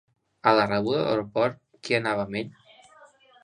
[0.51, 2.53] A la rebuda de l'aeroport, qui anava amb ell?